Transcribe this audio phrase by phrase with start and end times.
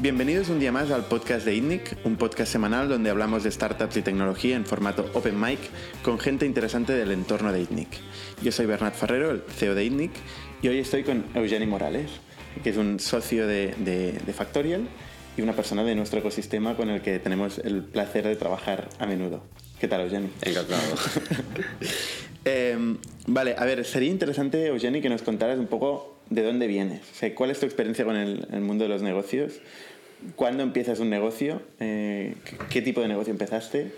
[0.00, 3.96] Bienvenidos un día más al podcast de ITNIC, un podcast semanal donde hablamos de startups
[3.96, 5.58] y tecnología en formato open mic
[6.04, 7.88] con gente interesante del entorno de ITNIC.
[8.40, 10.12] Yo soy Bernat Ferrero, el CEO de ITNIC,
[10.62, 12.10] y hoy estoy con Eugeni Morales,
[12.62, 13.74] que es un socio de,
[14.24, 14.86] de, Factorial
[15.36, 19.06] y una persona de nuestro ecosistema con el que tenemos el placer de trabajar a
[19.06, 19.42] menudo.
[19.80, 20.28] ¿Qué tal, Eugeni?
[20.42, 20.80] Encantado.
[22.44, 27.02] Em, vale, a ver, sería interesante, Eugeni, que nos contaras un poco de dónde vienes.
[27.34, 29.60] ¿Cuál es tu experiencia con el, mundo de los negocios?
[30.36, 31.62] ¿Cuándo empiezas un negocio?
[31.80, 32.34] Eh,
[32.70, 33.92] ¿Qué tipo de negocio empezaste?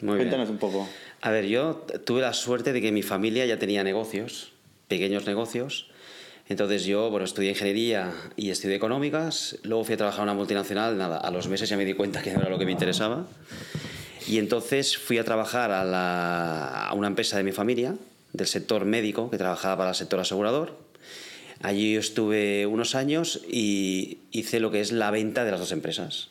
[0.00, 0.88] Cuéntanos un poco.
[1.20, 4.52] A ver, yo tuve la suerte de que mi familia ya tenía negocios,
[4.88, 5.90] pequeños negocios.
[6.48, 10.98] Entonces yo, bueno, estudié ingeniería y estudié económicas, luego fui a trabajar en una multinacional,
[10.98, 13.26] nada, a los meses ya me di cuenta que era lo que me interesaba.
[14.28, 17.94] Y entonces fui a trabajar a, a una empresa de mi familia,
[18.34, 20.76] del sector médico, que trabajaba para el sector asegurador.
[21.64, 26.28] Allí estuve unos años y hice lo que es la venta de las dos empresas.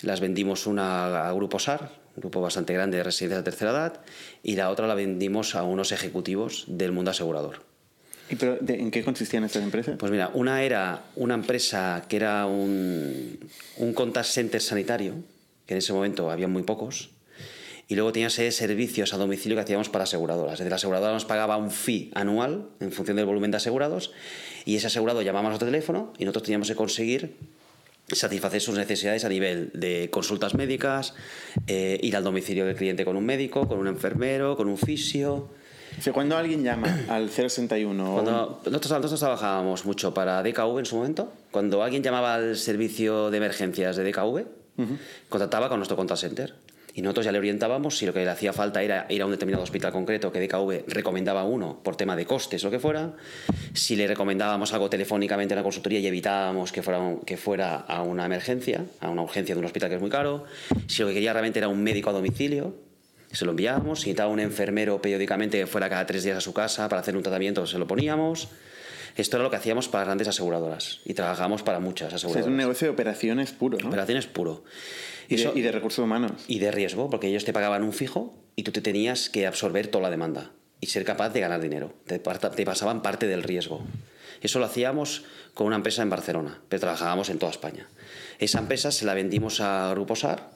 [0.00, 4.00] Las vendimos una a Grupo SAR, un grupo bastante grande de residencias de tercera edad,
[4.42, 7.60] y la otra la vendimos a unos ejecutivos del mundo asegurador.
[8.30, 9.98] ¿Y pero en qué consistían estas empresas?
[9.98, 13.38] Pues mira, una era una empresa que era un,
[13.76, 15.12] un contact center sanitario,
[15.66, 17.10] que en ese momento había muy pocos,
[17.88, 20.54] y luego teníamos servicios a domicilio que hacíamos para aseguradoras.
[20.54, 24.12] Es decir, la aseguradora nos pagaba un fee anual en función del volumen de asegurados
[24.64, 27.36] y ese asegurado llamaba a nuestro teléfono y nosotros teníamos que conseguir
[28.08, 31.14] satisfacer sus necesidades a nivel de consultas médicas,
[31.66, 35.48] eh, ir al domicilio del cliente con un médico, con un enfermero, con un fisio.
[36.06, 38.12] O cuando alguien llama al 061...
[38.12, 41.32] Cuando nosotros, nosotros trabajábamos mucho para DKV en su momento.
[41.50, 44.44] Cuando alguien llamaba al servicio de emergencias de DKV,
[45.28, 46.54] contactaba con nuestro contact center.
[46.94, 49.32] Y nosotros ya le orientábamos si lo que le hacía falta era ir a un
[49.32, 53.14] determinado hospital concreto que DKV recomendaba uno por tema de costes o lo que fuera,
[53.72, 58.02] si le recomendábamos algo telefónicamente en la consultoría y evitábamos que fuera, que fuera a
[58.02, 60.44] una emergencia, a una urgencia de un hospital que es muy caro,
[60.86, 62.76] si lo que quería realmente era un médico a domicilio,
[63.34, 66.54] se lo enviábamos, si necesitaba un enfermero periódicamente que fuera cada tres días a su
[66.54, 68.48] casa para hacer un tratamiento, se lo poníamos.
[69.16, 72.46] Esto era lo que hacíamos para grandes aseguradoras y trabajamos para muchas aseguradoras.
[72.46, 73.88] es un negocio de operaciones puro, ¿no?
[73.88, 74.64] Operaciones puro.
[75.28, 76.44] Y, de, recursos humanos.
[76.48, 79.88] Y de riesgo, porque ellos te pagaban un fijo y tú te tenías que absorber
[79.88, 81.94] toda la demanda y ser capaz de ganar dinero.
[82.06, 83.82] Te, te pasaban parte del riesgo.
[84.40, 85.24] Eso lo hacíamos
[85.54, 87.88] con una empresa en Barcelona, pero trabajábamos en toda España.
[88.38, 90.50] Esa empresa se la vendimos a Grupo SAR,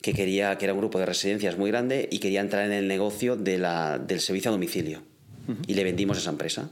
[0.00, 2.88] que quería que era un grupo de residencias muy grande y quería entrar en el
[2.88, 5.02] negocio de la, del servicio a domicilio.
[5.66, 6.70] Y le vendimos esa empresa.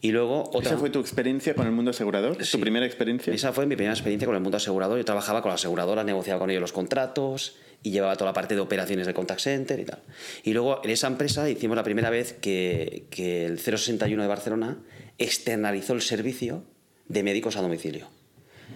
[0.00, 0.70] Y luego otra...
[0.70, 2.36] ¿Esa fue tu experiencia con el mundo asegurador?
[2.36, 3.32] ¿Tu primera experiencia?
[3.32, 4.96] Esa fue mi primera experiencia con el mundo asegurador.
[4.96, 8.54] Yo trabajaba con la aseguradora, negociaba con ellos los contratos y llevaba toda la parte
[8.54, 10.02] de operaciones del contact center y tal.
[10.44, 14.78] Y luego en esa empresa hicimos la primera vez que, que el 061 de Barcelona
[15.18, 16.64] externalizó el servicio
[17.08, 18.08] de médicos a domicilio.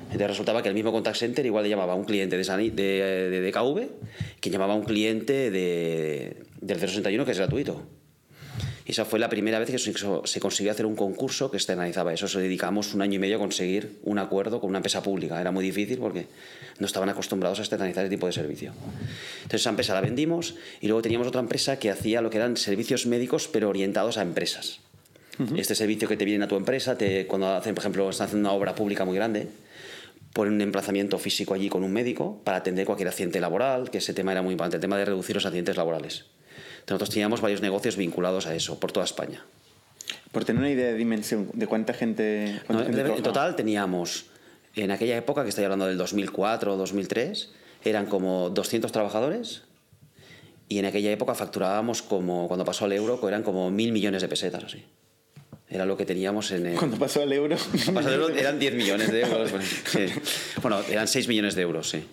[0.04, 3.30] Entonces resultaba que el mismo contact center igual le llamaba a un cliente de, de,
[3.30, 7.86] de DKV que llamaba a un cliente de, del 061 que es gratuito.
[8.86, 12.26] Y esa fue la primera vez que se consiguió hacer un concurso que externalizaba eso.
[12.26, 15.40] Se dedicamos un año y medio a conseguir un acuerdo con una empresa pública.
[15.40, 16.26] Era muy difícil porque
[16.78, 18.72] no estaban acostumbrados a externalizar ese tipo de servicio.
[19.36, 22.56] Entonces esa empresa la vendimos y luego teníamos otra empresa que hacía lo que eran
[22.56, 24.80] servicios médicos pero orientados a empresas.
[25.56, 28.48] Este servicio que te viene a tu empresa, te, cuando hacen, por ejemplo, están haciendo
[28.48, 29.48] una obra pública muy grande,
[30.32, 34.14] ponen un emplazamiento físico allí con un médico para atender cualquier accidente laboral, que ese
[34.14, 36.26] tema era muy importante, el tema de reducir los accidentes laborales.
[36.88, 39.44] Nosotros teníamos varios negocios vinculados a eso, por toda España.
[40.32, 42.60] Por tener una idea de dimensión, ¿de cuánta gente...?
[42.68, 44.26] en total teníamos,
[44.74, 47.50] en aquella época, que estoy hablando del 2004 o 2003,
[47.84, 49.62] eran como 200 trabajadores
[50.68, 54.28] y en aquella época facturábamos como, cuando pasó al euro, eran como mil millones de
[54.28, 54.82] pesetas, así.
[55.68, 56.76] Era lo que teníamos en el...
[56.76, 57.56] Cuando pasó al euro...
[57.84, 59.52] Cuando pasó al euro eran 10 millones de euros.
[60.62, 62.04] Bueno, eran 6 millones de euros, sí.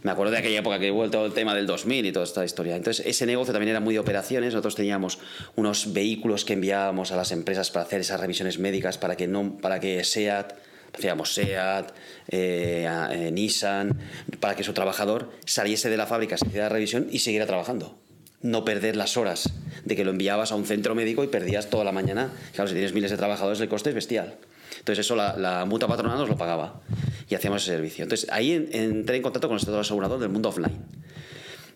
[0.00, 2.44] Me acuerdo de aquella época que he vuelto el tema del 2000 y toda esta
[2.44, 2.76] historia.
[2.76, 4.54] Entonces, ese negocio también era muy de operaciones.
[4.54, 5.18] Nosotros teníamos
[5.56, 9.56] unos vehículos que enviábamos a las empresas para hacer esas revisiones médicas para que, no,
[9.56, 10.52] para que SEAT,
[10.96, 11.90] hacíamos SEAT,
[12.28, 13.98] eh, eh, Nissan,
[14.38, 17.98] para que su trabajador saliese de la fábrica, se hiciera la revisión y siguiera trabajando.
[18.40, 19.52] No perder las horas
[19.84, 22.30] de que lo enviabas a un centro médico y perdías toda la mañana.
[22.54, 24.36] Claro, si tienes miles de trabajadores, el coste es bestial.
[24.78, 26.82] Entonces, eso la, la patronal nos lo pagaba
[27.28, 28.04] y hacíamos ese servicio.
[28.04, 30.78] Entonces ahí entré en contacto con el sector asegurador del mundo offline.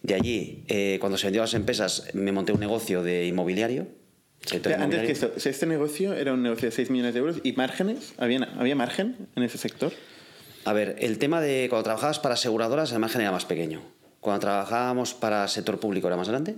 [0.02, 3.86] De allí, eh, cuando se vendió a las empresas, me monté un negocio de inmobiliario.
[4.50, 8.12] Antes que esto, este negocio era un negocio de 6 millones de euros y márgenes,
[8.18, 9.92] ¿había, ¿había margen en ese sector?
[10.64, 13.82] A ver, el tema de cuando trabajabas para aseguradoras, el margen era más pequeño.
[14.18, 16.56] Cuando trabajábamos para sector público era más grande.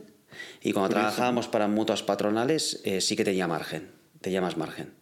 [0.63, 4.93] Y cuando trabajábamos para mutuas patronales, eh, sí que tenía margen, tenía más margen.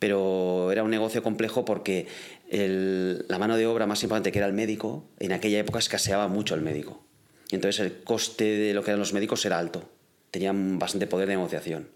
[0.00, 2.08] pero era un negocio complejo porque
[2.54, 6.28] el- la mano de obra más importante, que era el médico, en aquella época escaseaba
[6.28, 7.02] mucho el médico.
[7.50, 9.88] Y entonces el coste de lo que eran los médicos era alto,
[10.30, 11.88] tenían bastante poder de negociación.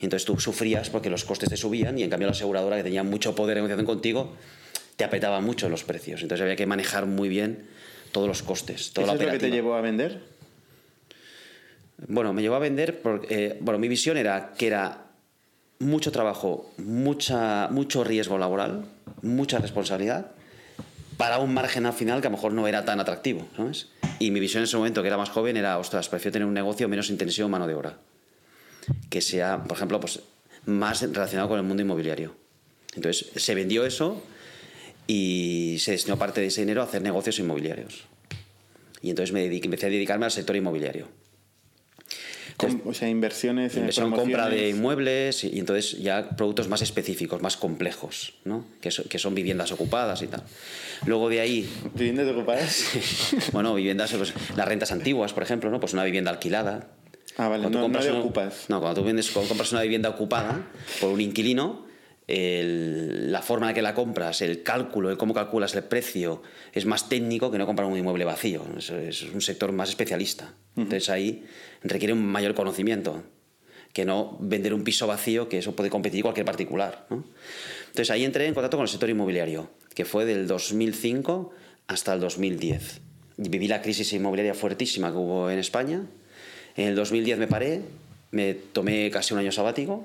[0.00, 2.82] Y entonces tú sufrías porque los costes te subían y en cambio la aseguradora, que
[2.84, 4.36] tenía mucho poder de negociación contigo,
[4.96, 6.22] te apretaba mucho los precios.
[6.22, 7.66] Entonces había que manejar muy bien
[8.12, 10.20] todos los costes, toda ¿Eso la es lo que te llevó a vender?
[12.08, 15.06] Bueno, me llevó a vender porque, eh, bueno, mi visión era que era
[15.78, 18.84] mucho trabajo, mucha, mucho riesgo laboral,
[19.22, 20.32] mucha responsabilidad,
[21.16, 23.88] para un margen al final que a lo mejor no era tan atractivo, ¿sabes?
[24.18, 26.54] Y mi visión en ese momento, que era más joven, era, ostras, prefiero tener un
[26.54, 27.98] negocio menos intensivo en mano de obra.
[29.10, 30.20] Que sea, por ejemplo, pues,
[30.66, 32.34] más relacionado con el mundo inmobiliario.
[32.94, 34.22] Entonces, se vendió eso
[35.06, 38.04] y se destinó parte de ese dinero a hacer negocios inmobiliarios.
[39.02, 41.08] Y entonces me dediqué, empecé a dedicarme al sector inmobiliario.
[42.56, 47.42] Com- o sea, inversiones, Inversión, compra de inmuebles y, y entonces ya productos más específicos,
[47.42, 48.64] más complejos, ¿no?
[48.80, 50.42] que, so- que son viviendas ocupadas y tal.
[51.06, 52.84] Luego de ahí, ¿Viviendas ocupadas?
[53.52, 55.80] bueno, viviendas, pues, las rentas antiguas, por ejemplo, ¿no?
[55.80, 56.88] pues una vivienda alquilada.
[57.38, 58.64] Ah, vale, Cuando no, tú no compras una- ocupas.
[58.68, 60.66] No, cuando tú vendes, cuando compras una vivienda ocupada
[61.00, 61.85] por un inquilino,
[62.28, 66.42] el- la forma en la que la compras, el cálculo, el cómo calculas el precio,
[66.72, 68.64] es más técnico que no comprar un inmueble vacío.
[68.76, 70.54] Es, es un sector más especialista.
[70.76, 71.44] Entonces ahí
[71.82, 73.22] requiere un mayor conocimiento
[73.92, 77.06] que no vender un piso vacío, que eso puede competir cualquier particular.
[77.10, 77.24] ¿no?
[77.86, 81.52] Entonces ahí entré en contacto con el sector inmobiliario, que fue del 2005
[81.86, 83.00] hasta el 2010.
[83.38, 86.02] Y viví la crisis inmobiliaria fuertísima que hubo en España.
[86.76, 87.80] En el 2010 me paré,
[88.32, 90.04] me tomé casi un año sabático.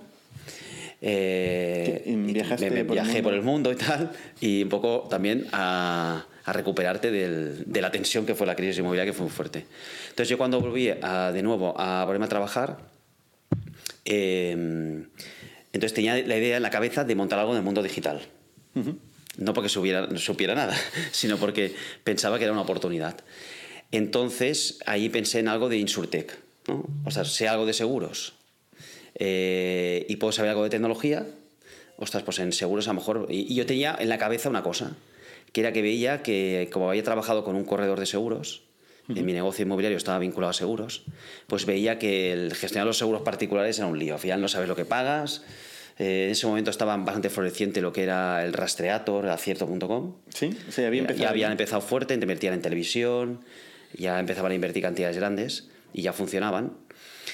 [1.01, 2.11] Eh, ¿Qué?
[2.11, 3.23] ¿Y viajaste me, me por el viajé mundo?
[3.23, 7.91] por el mundo y tal, y un poco también a, a recuperarte del- de la
[7.91, 9.65] tensión que fue la crisis inmobiliaria, que fue muy fuerte.
[10.09, 12.77] Entonces yo cuando volví a- de nuevo a ponerme a trabajar,
[14.05, 14.51] eh,
[15.73, 18.21] entonces tenía la idea en la cabeza de montar algo en el mundo digital.
[19.37, 20.75] No porque supiera, no supiera nada,
[21.11, 21.73] sino porque
[22.03, 23.17] pensaba que era una oportunidad.
[23.91, 26.37] Entonces ahí pensé en algo de Insurtech.
[26.67, 26.85] ¿no?
[27.05, 28.33] O sea, sé algo de seguros
[29.23, 31.27] eh, y puedo saber algo de tecnología.
[31.97, 33.27] Ostras, pues en seguros a lo mejor.
[33.29, 34.97] Y, y yo tenía en la cabeza una cosa,
[35.51, 38.63] que era que veía que, como había trabajado con un corredor de seguros,
[39.09, 41.03] en mi negocio inmobiliario estaba vinculado a seguros,
[41.47, 44.13] pues veía que el gestionar los seguros particulares era un lío.
[44.15, 45.43] Al final no sabes lo que pagas.
[45.99, 50.15] Eh, en ese momento estaba bastante floreciente lo que era el rastreator, acierto.com.
[50.29, 50.57] ¿Sí?
[50.67, 51.23] O sea, había empezado.
[51.23, 53.41] Ya habían empezado fuerte, invertían en televisión,
[53.93, 56.71] ya empezaban a invertir cantidades grandes y ya funcionaban.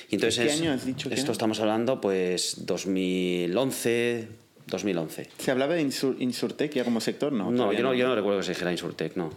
[0.09, 1.31] Y entonces ¿Qué año has dicho que Esto era?
[1.33, 4.27] estamos hablando, pues, 2011,
[4.67, 5.29] 2011.
[5.37, 7.31] ¿Se hablaba de Insur Insurtech ya como sector?
[7.31, 9.31] No, No, yo no, yo no recuerdo que se dijera Insurtech, no.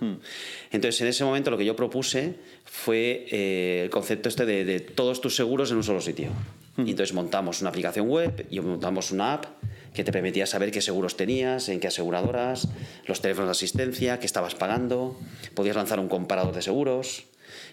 [0.71, 2.35] Entonces, en ese momento lo que yo propuse
[2.65, 6.31] fue eh, el concepto este de, de todos tus seguros en un solo sitio.
[6.79, 9.47] Y entonces montamos una aplicación web y montamos una app
[9.93, 12.69] que te permitía saber qué seguros tenías, en qué aseguradoras,
[13.07, 15.19] los teléfonos de asistencia, qué estabas pagando,
[15.55, 17.25] podías lanzar un comparador de seguros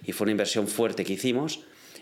[0.04, 1.62] y fue una inversión fuerte que hicimos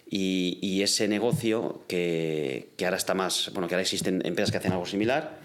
[0.10, 4.58] y, y ese negocio que, que ahora está más, bueno, que ahora existen empresas que
[4.58, 5.40] hacen algo similar,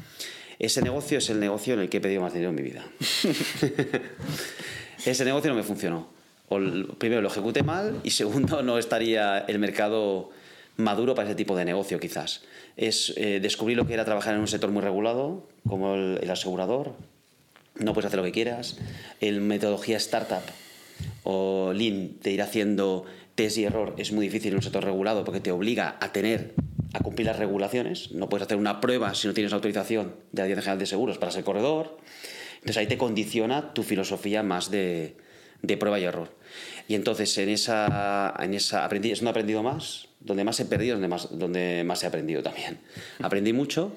[0.59, 2.85] ese negocio es el negocio en el que he pedido más dinero en mi vida.
[5.07, 6.09] ese negocio no me funcionó.
[6.49, 10.31] O el- primero, lo ejecuté mal y segundo, no estaría el mercado
[10.77, 12.43] maduro para ese tipo de negocio quizás.
[12.77, 16.31] Es eh, descubrir lo que era trabajar en un sector muy regulado, como el, el
[16.31, 16.95] asegurador.
[17.77, 18.79] No puedes hacer lo que quieras.
[19.21, 20.43] El metodología startup
[21.25, 23.07] o lean de ir haciendo
[23.41, 26.53] test y error es muy difícil en un sector regulado porque te obliga a tener
[26.93, 28.13] a cumplir las regulaciones.
[28.13, 31.17] No puedes hacer una prueba si no tienes autorización de la Dirección General de Seguros
[31.17, 31.97] para ser corredor.
[32.57, 35.17] Entonces ahí te condiciona tu filosofía más de,
[35.63, 36.37] de prueba y error.
[36.87, 40.97] Y entonces en esa, en esa aprendí, es he aprendido más, donde más he perdido,
[40.97, 42.79] donde más, donde más he aprendido también.
[43.23, 43.93] Aprendí mucho.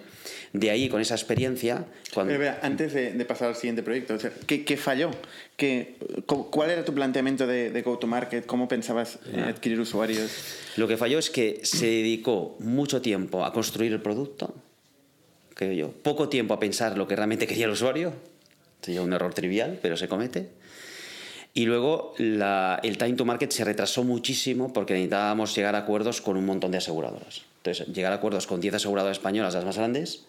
[0.54, 2.32] De ahí, con esa experiencia, cuando...
[2.34, 5.12] Pero, espera, antes de, de pasar al siguiente proyecto, o sea, ¿qué, qué falló?
[5.58, 8.46] ¿Qué, cu- ¿Cuál era tu planteamiento de, de go-to-market?
[8.46, 10.32] ¿Cómo pensabas eh, adquirir usuarios?
[10.78, 14.54] Lo que falló es que se dedicó mucho tiempo a construir el producto,
[15.56, 18.14] creo yo, poco tiempo a pensar lo que realmente quería el usuario,
[18.82, 20.50] sería un error trivial, pero se comete.
[21.56, 26.20] Y luego la- el time to market se retrasó muchísimo porque necesitábamos llegar a acuerdos
[26.22, 27.44] con un montón de aseguradoras.
[27.64, 30.26] Entonces, llegar a acuerdos con 10 aseguradoras españolas, las más grandes,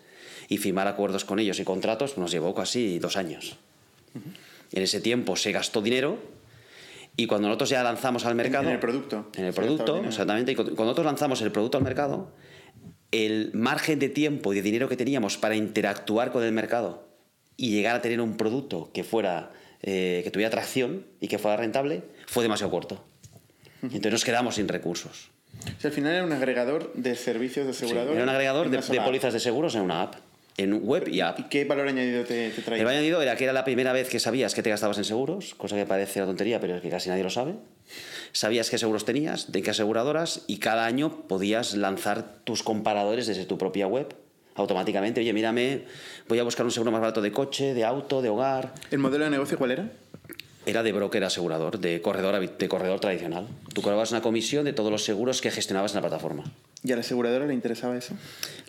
[0.49, 3.57] y firmar acuerdos con ellos y contratos pues, nos llevó casi dos años.
[4.73, 6.19] En ese tiempo se gastó dinero
[7.17, 8.69] y cuando nosotros ya lanzamos al mercado...
[8.69, 9.31] en el producto.
[9.35, 10.53] En el Se producto, exactamente.
[10.53, 12.31] Y cuando nosotros lanzamos el producto al mercado,
[13.11, 17.09] el margen de tiempo y de dinero que teníamos para interactuar con el mercado
[17.57, 19.50] y llegar a tener un producto que fuera
[19.83, 23.05] eh, que tuviera atracción y que fuera rentable fue demasiado corto.
[23.83, 25.34] Entonces nos quedamos sin recursos.
[25.76, 28.14] O sea, al final era un agregador de servicios de Sí, asegurador.
[28.14, 30.14] era un agregador de, de pólizas de seguros en una app.
[30.56, 31.40] en web y app.
[31.40, 32.80] ¿Y qué valor añadido te, te traía?
[32.80, 35.04] El valor añadido era que era la primera vez que sabías que te gastabas en
[35.04, 37.54] seguros, cosa que parece una tontería, pero es que casi nadie lo sabe.
[38.33, 43.47] Sabías qué seguros tenías, de qué aseguradoras, y cada año podías lanzar tus comparadores desde
[43.47, 44.14] tu propia web
[44.56, 45.21] automáticamente.
[45.21, 45.83] Oye, mírame,
[46.28, 48.73] voy a buscar un seguro más barato de coche, de auto, de hogar.
[48.92, 49.90] ¿El modelo de negocio cuál era?
[50.66, 53.47] Era de broker asegurador, de corredor, de corredor tradicional.
[53.75, 56.44] Tú cobrabas una comisión de todos los seguros que gestionabas en la plataforma.
[56.83, 58.14] ¿Y a la aseguradora le interesaba eso?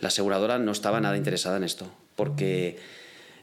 [0.01, 2.77] La aseguradora no estaba nada interesada en esto, porque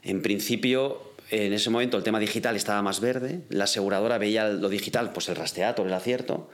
[0.03, 4.69] en principio, en ese momento el tema digital estaba más verde, la aseguradora veía lo
[4.69, 6.49] digital, pues el rastreator, el acierto.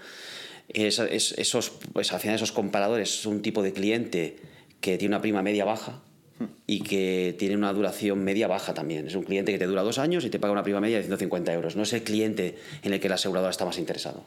[0.69, 4.37] Es- es- esos, pues al final esos comparadores es un tipo de cliente
[4.79, 6.01] que tiene una prima media baja
[6.67, 9.07] y que tiene una duración media baja también.
[9.07, 11.03] Es un cliente que te dura dos años y te paga una prima media de
[11.03, 11.75] 150 euros.
[11.75, 14.23] No es el cliente en el que la aseguradora está más interesado.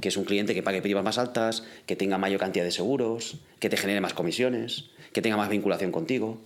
[0.00, 3.38] Que es un cliente que pague primas más altas, que tenga mayor cantidad de seguros,
[3.58, 6.38] que te genere más comisiones, que tenga más vinculación contigo.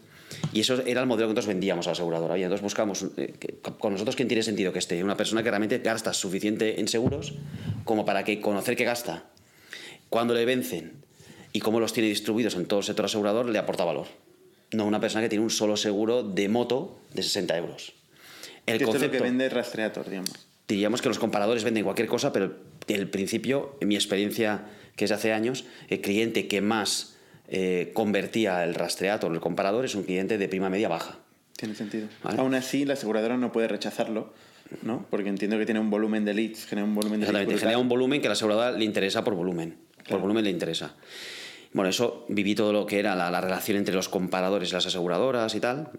[0.52, 2.38] Y eso era el modelo que nosotros vendíamos a la aseguradora.
[2.38, 3.34] Y entonces buscamos, eh,
[3.78, 5.02] con nosotros, ¿quién tiene sentido que esté?
[5.02, 7.34] Una persona que realmente gasta suficiente en seguros
[7.84, 9.24] como para que conocer qué gasta,
[10.08, 10.92] cuándo le vencen
[11.52, 14.06] y cómo los tiene distribuidos en todo el sector asegurador le aporta valor.
[14.72, 17.92] No una persona que tiene un solo seguro de moto de 60 euros.
[18.66, 20.46] El Esto es lo que concepto, vende Rastreator, digamos.
[20.68, 22.54] diríamos que los comparadores venden cualquier cosa, pero
[22.86, 27.16] el principio, en mi experiencia, que es de hace años, el cliente que más
[27.48, 31.18] eh, convertía el rastreator, el comparador, es un cliente de prima media baja.
[31.56, 32.08] Tiene sentido.
[32.22, 32.40] Vale.
[32.40, 34.32] Aún así, la aseguradora no puede rechazarlo,
[34.82, 35.04] ¿no?
[35.10, 37.34] Porque entiendo que tiene un volumen de leads, genera un volumen de leads.
[37.34, 39.76] Exactamente, genera un volumen que a la aseguradora le interesa por volumen.
[40.08, 40.94] Por volumen le interesa.
[41.72, 44.86] Bueno, eso viví todo lo que era la, la relación entre los comparadores y las
[44.86, 45.90] aseguradoras y tal.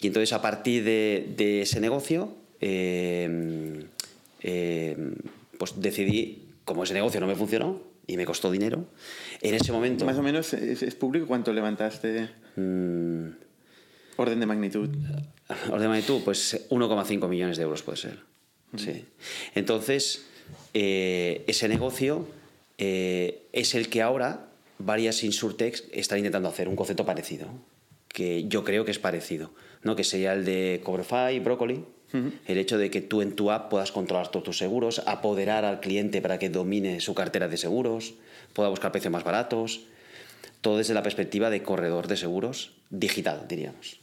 [0.00, 3.86] Y entonces, a partir de, de ese negocio, eh,
[4.42, 4.96] eh,
[5.58, 8.84] pues decidí, como ese negocio no me funcionó y me costó dinero,
[9.40, 10.04] en ese momento.
[10.04, 12.28] Más o menos, ¿es, es público cuánto levantaste?
[12.56, 13.28] mm,
[14.16, 14.88] Orden de magnitud.
[15.68, 18.18] Orden de magnitud, pues 1,5 millones de euros puede ser.
[18.76, 19.04] Sí.
[19.54, 20.26] Entonces,
[20.74, 22.26] eh, ese negocio
[22.78, 27.48] eh, es el que ahora varias insurtechs están intentando hacer, un concepto parecido,
[28.08, 29.50] que yo creo que es parecido,
[29.82, 29.96] ¿no?
[29.96, 31.84] que sería el de Coverify, Broccoli,
[32.46, 35.80] el hecho de que tú en tu app puedas controlar todos tus seguros, apoderar al
[35.80, 38.14] cliente para que domine su cartera de seguros,
[38.54, 39.82] pueda buscar precios más baratos,
[40.62, 43.98] todo desde la perspectiva de corredor de seguros digital, diríamos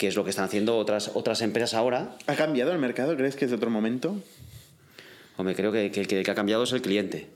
[0.00, 2.16] que es lo que están haciendo otras, otras empresas ahora.
[2.26, 3.14] ¿Ha cambiado el mercado?
[3.18, 4.16] ¿Crees que es de otro momento?
[5.36, 7.28] Hombre, creo que, que, que el que ha cambiado es el cliente.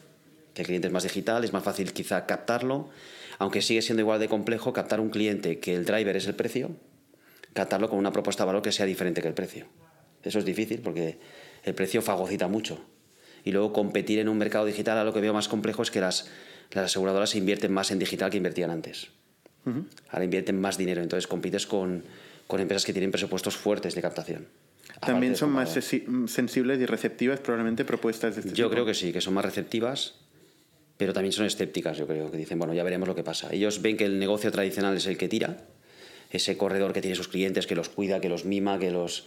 [0.54, 2.88] Que el cliente es más digital, es más fácil quizá captarlo,
[3.38, 6.70] aunque sigue siendo igual de complejo captar un cliente que el driver es el precio,
[7.52, 9.66] captarlo con una propuesta de valor que sea diferente que el precio.
[10.22, 11.18] Eso es difícil porque
[11.64, 12.80] el precio fagocita mucho.
[13.44, 16.00] Y luego competir en un mercado digital, a lo que veo más complejo es que
[16.00, 16.30] las,
[16.70, 19.08] las aseguradoras invierten más en digital que invertían antes.
[20.10, 22.04] Ahora invierten más dinero, entonces compites con,
[22.46, 24.46] con empresas que tienen presupuestos fuertes de captación.
[25.00, 25.70] También son más
[26.26, 28.70] sensibles y receptivas probablemente propuestas de este Yo tipo.
[28.70, 30.14] creo que sí, que son más receptivas,
[30.96, 33.48] pero también son escépticas, yo creo, que dicen, bueno, ya veremos lo que pasa.
[33.52, 35.56] Ellos ven que el negocio tradicional es el que tira,
[36.30, 39.26] ese corredor que tiene sus clientes, que los cuida, que los mima, que los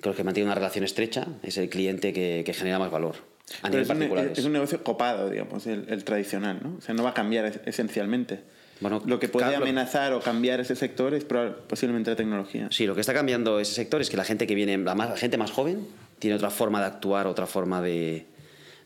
[0.00, 3.16] con los que mantiene una relación estrecha, es el cliente que, que genera más valor.
[3.62, 4.30] A nivel es, un, particular.
[4.34, 6.76] es un negocio copado, digamos, el, el tradicional, ¿no?
[6.78, 8.40] O sea, no va a cambiar es- esencialmente.
[8.80, 11.24] Bueno, lo que puede amenazar o cambiar ese sector es
[11.68, 12.68] posiblemente la tecnología.
[12.72, 15.10] Sí, lo que está cambiando ese sector es que la gente que viene, la, más,
[15.10, 15.86] la gente más joven,
[16.18, 18.26] tiene otra forma de actuar, otra forma de,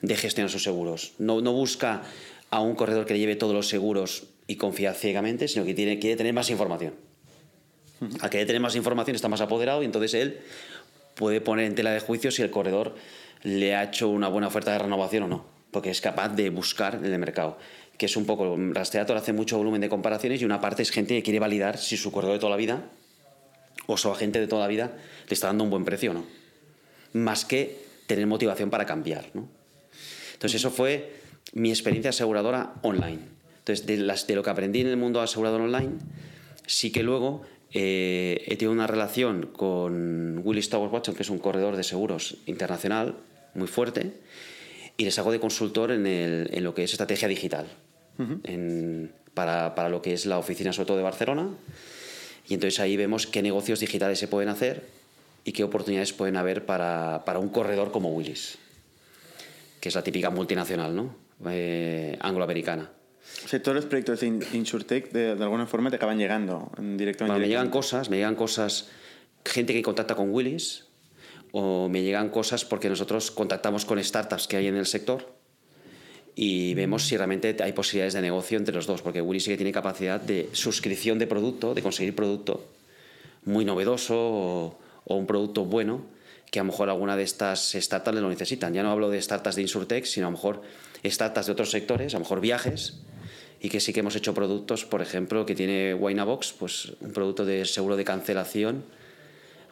[0.03, 1.13] de gestionar sus seguros.
[1.19, 2.03] No, no busca
[2.51, 5.99] a un corredor que le lleve todos los seguros y confía ciegamente, sino que tiene,
[5.99, 6.95] quiere tener más información.
[8.21, 10.41] Al querer tener más información está más apoderado y entonces él
[11.15, 12.95] puede poner en tela de juicio si el corredor
[13.43, 16.97] le ha hecho una buena oferta de renovación o no, porque es capaz de buscar
[16.97, 17.59] en el mercado.
[17.97, 21.15] Que es un poco, Rastreator hace mucho volumen de comparaciones y una parte es gente
[21.15, 22.85] que quiere validar si su corredor de toda la vida
[23.87, 24.93] o su agente de toda la vida
[25.29, 26.27] le está dando un buen precio o no.
[27.15, 29.31] Más que tener motivación para cambiar.
[29.33, 29.49] ¿no?
[30.37, 31.15] Entonces, eso fue
[31.55, 33.19] mi experiencia aseguradora online.
[33.59, 35.95] Entonces, de, las, de lo que aprendí en el mundo asegurador online,
[36.67, 41.39] sí que luego eh, he tenido una relación con Willis Towers Watson, que es un
[41.39, 43.17] corredor de seguros internacional
[43.55, 44.13] muy fuerte,
[44.97, 47.67] y les hago de consultor en, el- en lo que es estrategia digital,
[48.45, 51.49] en- para, para lo que es la oficina, sobre todo de Barcelona.
[52.49, 54.85] Y entonces ahí vemos qué negocios digitales se pueden hacer
[55.45, 58.59] y qué oportunidades pueden haber para, para un corredor como Willis,
[59.87, 61.15] que es la típica multinacional, ¿no?
[61.49, 62.91] Eh, angloamericana.
[63.45, 66.57] O sea, todos los proyectos de in- InsurTech de, de alguna forma te acaban llegando
[66.57, 68.89] o Bueno, me llegan cosas, me llegan cosas,
[69.45, 70.87] gente que contacta con Willis,
[71.53, 75.33] o me llegan cosas porque nosotros contactamos con startups que hay en el sector
[76.35, 79.57] y vemos si realmente hay posibilidades de negocio entre los dos, porque Willis sí que
[79.57, 82.67] tiene capacidad de suscripción de producto, de conseguir producto
[83.45, 86.16] muy novedoso o, o un producto bueno
[86.51, 88.73] que a lo mejor alguna de estas startups lo necesitan.
[88.73, 90.63] Ya no hablo de startups de Insurtech, sino a lo mejor
[91.05, 93.01] startups de otros sectores, a lo mejor viajes,
[93.61, 97.45] y que sí que hemos hecho productos, por ejemplo, que tiene Winabox, pues un producto
[97.45, 98.85] de seguro de cancelación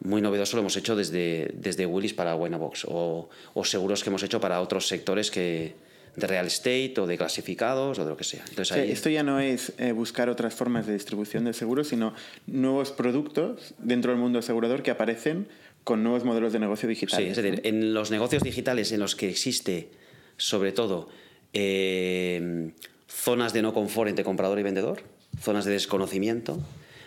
[0.01, 4.23] muy novedoso lo hemos hecho desde, desde Willis para Winabox, o, o seguros que hemos
[4.23, 5.75] hecho para otros sectores que,
[6.17, 8.45] de real estate o de clasificados o de lo que sea.
[8.49, 11.55] Entonces, O sea, ahí, esto ya no es eh, buscar otras formas de distribución del
[11.55, 12.15] seguro, sino
[12.47, 15.49] nuevos productos dentro del mundo asegurador que aparecen
[15.85, 17.37] con nuevos modelos de negocio Sí, digitales.
[17.39, 19.91] es decir, en los negocios digitales en los que existe,
[20.37, 21.09] sobre todo,
[21.53, 22.73] eh,
[23.07, 25.03] zonas de no confort entre comprador y vendedor,
[25.41, 26.59] zonas de desconocimiento,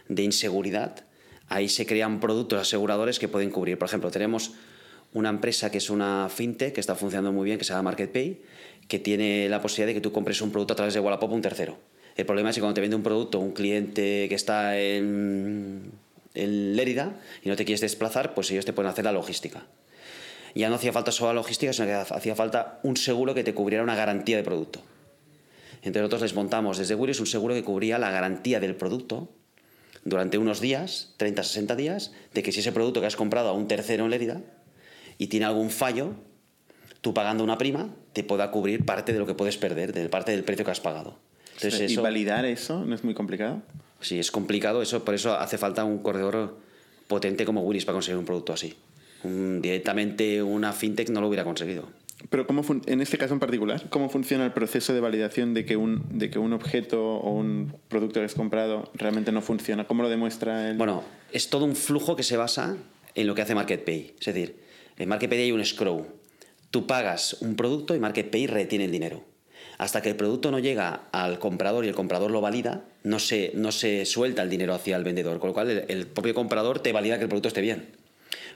[0.08, 1.04] de inseguridad,
[1.50, 3.78] ahí se crean productos aseguradores que pueden cubrir.
[3.78, 4.54] Por ejemplo, tenemos
[5.14, 8.42] una empresa que es una fintech que está funcionando muy bien, que se llama MarketPay,
[8.88, 11.36] que tiene la posibilidad de que tú compres un producto a través de Wallapop a
[11.36, 11.78] un tercero.
[12.16, 15.92] El problema es que cuando te vende un producto un cliente que está en,
[16.44, 19.66] en Lérida y no te quieres desplazar, pues ellos te pueden hacer la logística.
[20.56, 23.54] Ya no hacía falta solo la logística, sino que hacía falta un seguro que te
[23.54, 24.82] cubriera una garantía de producto.
[25.78, 29.30] Entonces nosotros les montamos desde Willis un seguro que cubría la garantía del producto
[30.04, 33.54] durante unos días, 30, 60 días, de que si ese producto que has comprado a
[33.54, 34.42] un tercero en Lérida
[35.18, 36.16] y tiene algún fallo,
[37.02, 40.32] tú pagando una prima te pueda cubrir parte de lo que puedes perder, de parte
[40.32, 41.20] del precio que has pagado.
[41.56, 43.62] Entonces ¿Y eso, validar eso no es muy complicado?
[44.02, 46.58] Sí, es complicado, eso, por eso hace falta un corredor
[47.08, 48.76] potente como Willis para conseguir un producto así.
[49.24, 51.90] Un- directamente una fintech no lo hubiera conseguido.
[52.30, 55.78] Pero ¿cómo en este caso en particular, ¿cómo funciona el proceso de validación de que
[55.78, 59.86] un, de que un objeto o un producto que has comprado realmente no funciona?
[59.86, 60.78] ¿Cómo lo demuestra el...?
[60.78, 62.76] Bueno, es todo un flujo que se basa
[63.14, 64.16] en lo que hace MarketPay.
[64.20, 64.60] Es decir,
[64.98, 66.08] en MarketPay hay un scroll.
[66.72, 69.24] Tú pagas un producto y MarketPay retiene el dinero.
[69.78, 73.52] Hasta que el producto no llega al comprador y el comprador lo valida, no se,
[73.56, 75.40] no se suelta el dinero hacia el vendedor.
[75.40, 77.90] Con lo cual, el, el propio comprador te valida que el producto esté bien.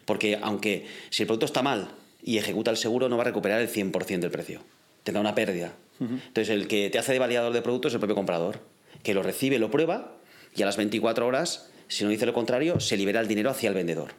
[0.05, 1.89] Porque aunque si el producto está mal
[2.23, 4.61] y ejecuta el seguro, no va a recuperar el 100% del precio.
[5.03, 5.73] Tendrá una pérdida.
[5.99, 8.59] Entonces, el que te hace de validador de producto es el propio comprador,
[9.03, 10.17] que lo recibe, lo prueba
[10.55, 13.69] y a las 24 horas, si no dice lo contrario, se libera el dinero hacia
[13.69, 14.13] el vendedor.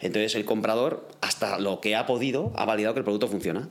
[0.00, 3.68] Entonces, el comprador, hasta lo que ha podido, ha validado que el producto funciona.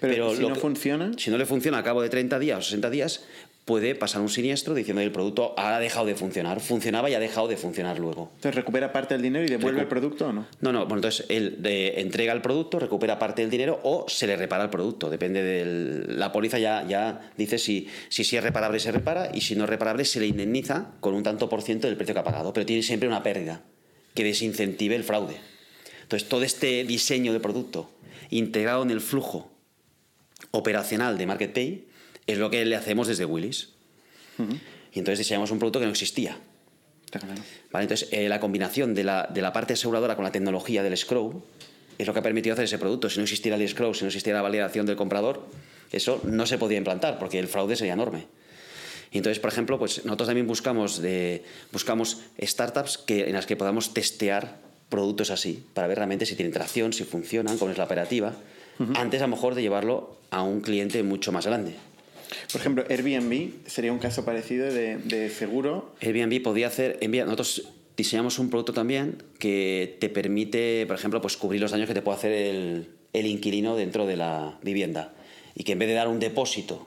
[0.00, 2.58] Pero, si lo no que- funciona, si no le funciona a cabo de 30 días
[2.58, 3.24] o 60 días,
[3.64, 6.60] puede pasar un siniestro diciendo que el producto ha dejado de funcionar.
[6.60, 8.30] Funcionaba y ha dejado de funcionar luego.
[8.34, 10.46] entonces recupera parte del dinero y devuelve Recu- el producto o no?
[10.60, 14.26] No, no, bueno, entonces él eh, entrega el producto, recupera parte del dinero o se
[14.26, 15.08] le repara el producto.
[15.08, 19.40] Depende de la póliza, ya, ya dice si, si, sí es reparable se repara y
[19.40, 22.20] si no es reparable se le indemniza con un tanto por ciento del precio que
[22.20, 22.52] ha pagado.
[22.52, 23.62] Pero tiene siempre una pérdida
[24.14, 25.36] que desincentive el fraude.
[26.02, 27.90] Entonces todo este diseño de producto
[28.28, 29.50] integrado en el flujo
[30.50, 31.84] operacional de MarketPay
[32.26, 33.70] es lo que le hacemos desde Willis.
[34.92, 36.38] Y entonces diseñamos un producto que no existía.
[37.10, 37.34] Claro.
[37.70, 37.84] ¿Vale?
[37.84, 41.44] Entonces, eh, la combinación de la, de la parte aseguradora con la tecnología del escrow
[41.98, 43.08] es lo que ha permitido hacer ese producto.
[43.08, 45.46] Si no existiera el escrow, si no existiera la validación del comprador,
[45.92, 48.26] eso no se podía implantar porque el fraude sería enorme.
[49.12, 53.54] Y entonces, por ejemplo, pues nosotros también buscamos, de, buscamos startups que, en las que
[53.54, 54.58] podamos testear
[54.88, 58.34] productos así para ver realmente si tienen tracción, si funcionan, cómo es la operativa,
[58.96, 61.76] antes a lo mejor de llevarlo a un cliente mucho más grande.
[62.52, 65.94] Por ejemplo, Airbnb sería un caso parecido de, de seguro.
[66.00, 71.36] Airbnb podía hacer, envía- nosotros diseñamos un producto también que te permite, por ejemplo, pues
[71.36, 75.14] cubrir los daños que te puede hacer el, el inquilino dentro de la vivienda.
[75.54, 76.86] Y que en vez de dar un depósito,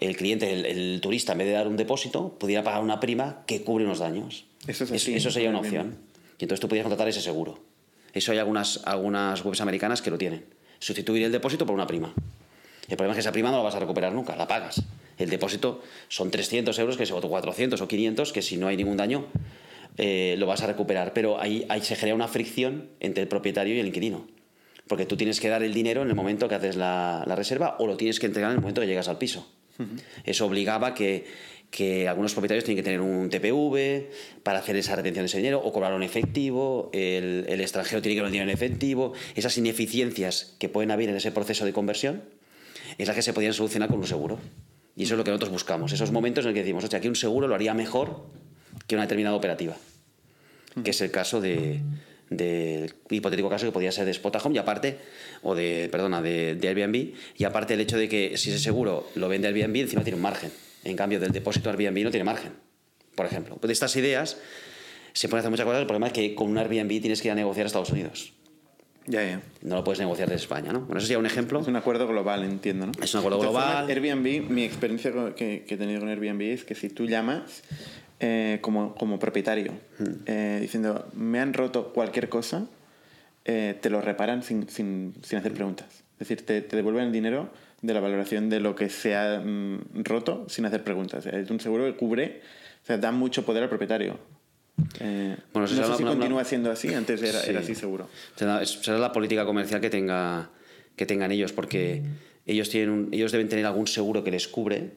[0.00, 3.44] el cliente, el, el turista, en vez de dar un depósito, pudiera pagar una prima
[3.46, 4.46] que cubre unos daños.
[4.66, 5.96] Eso es así, eso sería una opción.
[6.38, 7.58] Y entonces tú podías contratar ese seguro.
[8.14, 10.44] Eso hay algunas, algunas webs americanas que lo tienen.
[10.78, 12.12] Sustituir el depósito por una prima.
[12.92, 14.82] El problema es que esa prima no la vas a recuperar nunca, la pagas.
[15.16, 18.76] El depósito son 300 euros, que se, o 400 o 500, que si no hay
[18.76, 19.28] ningún daño
[19.96, 21.14] eh, lo vas a recuperar.
[21.14, 24.26] Pero ahí, ahí se genera una fricción entre el propietario y el inquilino.
[24.88, 27.76] Porque tú tienes que dar el dinero en el momento que haces la, la reserva
[27.78, 29.50] o lo tienes que entregar en el momento que llegas al piso.
[30.26, 31.24] Eso obligaba que,
[31.70, 34.10] que algunos propietarios tienen que tener un TPV
[34.42, 38.16] para hacer esa retención de ese dinero o cobrarlo en efectivo, el, el extranjero tiene
[38.16, 39.14] que dar el dinero en efectivo.
[39.34, 42.41] Esas ineficiencias que pueden haber en ese proceso de conversión
[42.98, 44.38] es la que se podían solucionar con un seguro.
[44.96, 45.92] Y eso es lo que nosotros buscamos.
[45.92, 48.26] Esos momentos en los que decimos, hostia, aquí un seguro lo haría mejor
[48.86, 49.76] que una determinada operativa.
[50.84, 51.80] Que es el caso de
[52.36, 54.98] del hipotético caso que podía ser de Spotahome y aparte
[55.42, 59.08] o de perdona de, de Airbnb y aparte el hecho de que si ese seguro
[59.14, 60.50] lo vende Airbnb encima tiene un margen
[60.84, 62.52] en cambio del depósito Airbnb no tiene margen
[63.14, 64.38] por ejemplo pues de estas ideas
[65.12, 67.32] se pueden hacer muchas cosas el problema es que con un Airbnb tienes que ir
[67.32, 68.32] a negociar a Estados Unidos
[69.06, 69.40] Ya, ya.
[69.62, 70.80] no lo puedes negociar desde España ¿no?
[70.82, 72.92] bueno eso sería un ejemplo Es un acuerdo global, entiendo, ¿no?
[73.02, 73.90] Es un acuerdo todas global.
[73.90, 77.62] Airbnb, mi experiencia que he tenido con Airbnb es que si tú llamas,
[78.20, 80.04] eh, como, como propietario, Hmm.
[80.26, 82.66] eh, diciendo, me han roto cualquier cosa,
[83.44, 85.88] eh, te lo reparan sin, sin, sin hacer preguntas.
[86.20, 89.40] Es decir, te, te devuelven el dinero de la valoración de lo que se ha
[89.44, 91.26] mm, roto sin hacer preguntas.
[91.26, 92.42] Es un seguro que cubre,
[92.84, 94.18] o sea, da mucho poder al propietario.
[95.00, 97.50] Eh, Bueno, no sé si continúa siendo así, antes era, Sí.
[97.50, 98.08] era así seguro.
[98.36, 98.62] Será,
[98.98, 100.50] la política comercial que, tenga,
[100.96, 102.02] que tengan ellos, porque
[102.46, 104.90] ellos, tienen un- ellos deben tener algún seguro que les cubre,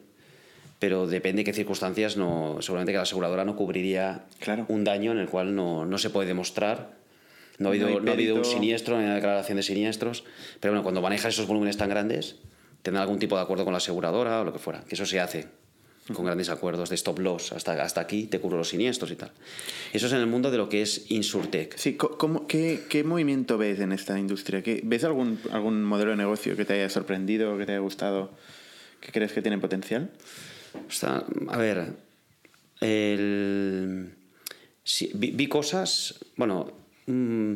[0.78, 4.66] pero depende de qué circunstancias, no, seguramente que la aseguradora no cubriría Claro.
[4.68, 6.96] un daño en el cual no, no se puede demostrar.
[7.58, 10.24] No ha, habido, No ha habido un siniestro, hay una declaración de siniestros,
[10.60, 12.36] pero bueno, cuando manejas esos volúmenes tan grandes,
[12.82, 15.20] tendrán algún tipo de acuerdo con la aseguradora o lo que fuera, que eso se
[15.20, 15.46] hace
[16.14, 19.32] con grandes acuerdos de stop loss, hasta, hasta aquí te cubro los siniestros y tal.
[19.92, 21.76] Eso es en el mundo de lo que es Insurtech.
[21.76, 24.62] Sí, ¿cómo- qué, qué movimiento ves en esta industria?
[24.62, 28.30] ¿Qué- ¿Ves algún, algún modelo de negocio que te haya sorprendido, que te haya gustado,
[29.00, 30.10] que crees que tiene potencial?
[30.88, 31.94] O sea, a ver,
[32.80, 34.14] el-
[34.84, 36.70] sí, vi, vi cosas, bueno,
[37.06, 37.52] mm,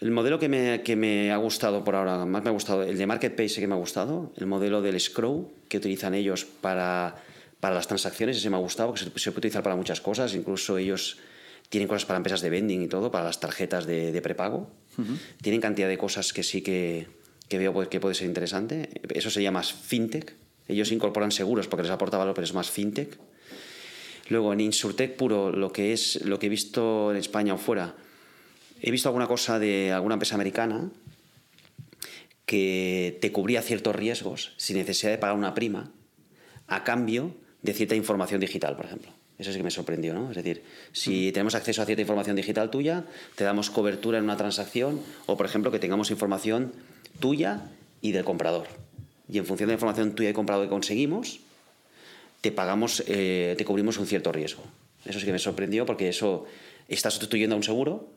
[0.00, 2.98] el modelo que me, que me ha gustado por ahora, más me ha gustado, el
[2.98, 7.16] de Marketplace que me ha gustado, el modelo del Scroll que utilizan ellos para,
[7.62, 10.34] para las transacciones, ese me ha gustado, porque se, se puede utilizar para muchas cosas,
[10.34, 11.18] incluso ellos
[11.68, 14.68] tienen cosas para empresas de vending y todo, para las tarjetas de, de prepago.
[15.40, 17.06] Tienen cantidad de cosas que sí que,
[17.48, 18.88] que veo que puede ser interesante.
[19.14, 20.34] Eso se llama fintech.
[20.66, 23.16] Ellos incorporan seguros porque les aporta valor, pero es más fintech.
[24.28, 27.94] Luego en Insurtech puro, lo que es lo que he visto en España o fuera,
[28.80, 30.90] he visto alguna cosa de alguna empresa americana
[32.44, 35.92] que te cubría ciertos riesgos sin necesidad de pagar una prima
[36.66, 39.12] a cambio de cierta información digital, por ejemplo.
[39.38, 40.30] Eso sí que me sorprendió, ¿no?
[40.30, 44.36] Es decir, si tenemos acceso a cierta información digital tuya, te damos cobertura en una
[44.36, 46.72] transacción o, por ejemplo, que tengamos información
[47.18, 47.70] tuya
[48.00, 48.66] y del comprador.
[49.28, 51.40] Y en función de la información tuya y comprador que conseguimos,
[52.40, 54.64] te pagamos, eh, te cubrimos un cierto riesgo.
[55.04, 56.44] Eso sí que me sorprendió porque eso
[56.88, 58.10] está sustituyendo a un seguro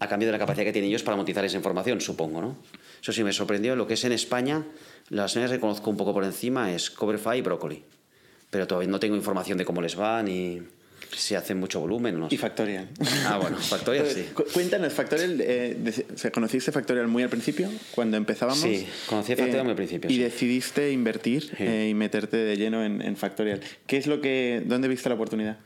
[0.00, 2.56] a cambio de la capacidad que tienen ellos para monetizar esa información, supongo, ¿no?
[3.02, 3.76] Eso sí me sorprendió.
[3.76, 4.64] Lo que es en España,
[5.10, 7.84] las señas que conozco un poco por encima es Coverify y Broccoli.
[8.50, 10.62] Pero todavía no tengo información de cómo les va ni
[11.14, 12.18] si hacen mucho volumen.
[12.20, 12.36] No Y.
[12.36, 12.88] Factorial.
[13.26, 14.24] Ah, bueno, Factorial sí.
[14.34, 15.76] Cu- Cuéntanos, Factorial, eh,
[16.26, 18.60] o ¿conociste Factorial muy al principio, cuando empezábamos?
[18.60, 20.20] Sí, conocí a Factorial muy al principio, Y sí.
[20.20, 21.56] decidiste invertir Sí.
[21.58, 23.60] eh, y meterte de lleno en, en Factorial.
[23.86, 25.58] ¿Qué es lo que, dónde viste la oportunidad?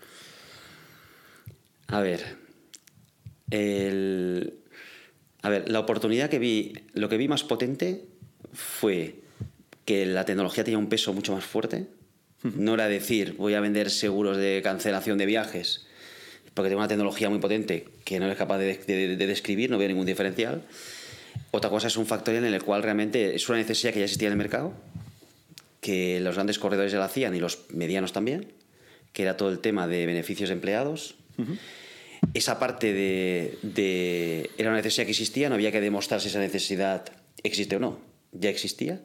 [1.88, 2.20] A ver,
[3.50, 4.54] el-
[5.42, 8.04] a ver, la oportunidad que vi, lo que vi más potente
[8.52, 9.16] fue
[9.84, 11.86] que la tecnología tenía un peso mucho más fuerte.
[12.42, 15.86] No era decir, voy a vender seguros de cancelación de viajes,
[16.54, 19.78] porque tengo una tecnología muy potente que no es capaz de, de- de describir, no
[19.78, 20.62] veo ningún diferencial.
[21.50, 24.28] Otra cosa es un factorial en el cual realmente es una necesidad que ya existía
[24.28, 24.74] en el mercado,
[25.80, 28.52] que los grandes corredores ya la hacían y los medianos también,
[29.12, 31.14] que era todo el tema de beneficios de empleados.
[32.34, 36.38] Esa parte de, de- Era una necesidad que existía, no había que demostrar si esa
[36.38, 37.04] necesidad
[37.42, 37.98] existe o no.
[38.32, 39.00] Ya existía.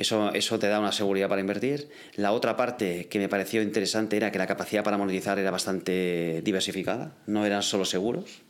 [0.00, 1.90] Eso, eso te da una seguridad para invertir.
[2.14, 6.40] La otra parte que me pareció interesante era que la capacidad para monetizar era bastante
[6.42, 7.18] diversificada.
[7.26, 8.40] No eran solo seguros.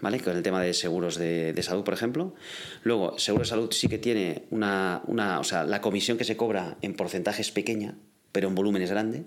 [0.00, 0.20] ¿Vale?
[0.20, 2.36] Con el tema de seguros de, de salud, por ejemplo.
[2.84, 5.40] Luego, seguro de salud sí que tiene una, una.
[5.40, 7.96] O sea, la comisión que se cobra en porcentaje es pequeña,
[8.30, 9.24] pero en volumen es grande.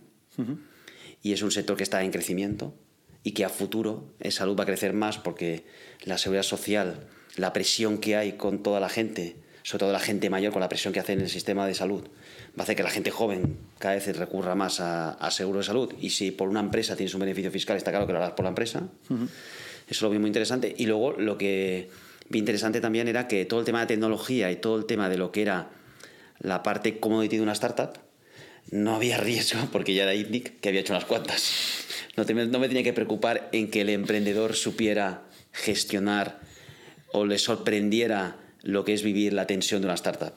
[1.21, 2.73] Y es un sector que está en crecimiento
[3.21, 5.65] y que a futuro en salud va a crecer más porque
[6.03, 10.29] la seguridad social, la presión que hay con toda la gente, sobre todo la gente
[10.29, 12.83] mayor, con la presión que hace en el sistema de salud, va a hacer que
[12.83, 15.91] la gente joven cada vez recurra más a, a seguro de salud.
[15.99, 18.43] Y si por una empresa tienes un beneficio fiscal, está claro que lo harás por
[18.43, 18.83] la empresa.
[19.89, 20.73] Eso lo vi muy interesante.
[20.77, 21.89] Y luego lo que
[22.29, 25.17] vi interesante también era que todo el tema de tecnología y todo el tema de
[25.17, 25.69] lo que era
[26.39, 27.93] la parte commodity de una startup,
[28.69, 31.85] no había riesgo porque ya era ITNIC que había hecho unas cuantas.
[32.17, 36.39] No, te- no me tenía que preocupar en que el emprendedor supiera gestionar
[37.11, 40.33] o le sorprendiera lo que es vivir la tensión de una startup.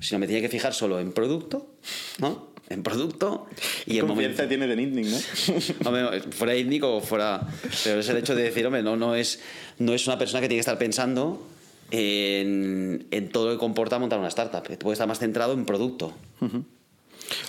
[0.00, 1.74] Sino me tenía que fijar solo en producto,
[2.18, 2.52] ¿no?
[2.68, 3.46] En producto
[3.86, 4.14] y en momento.
[4.14, 5.88] confianza tienes en ITNIC, ¿no?
[5.88, 7.46] Hombre, fuera ITNIC o fuera.
[7.84, 9.40] Pero es el hecho de decir, hombre, no, no, es,
[9.78, 11.46] no es una persona que tiene que estar pensando
[11.90, 14.62] en, en todo lo que comporta montar una startup.
[14.66, 16.12] Tú puedes estar más centrado en producto.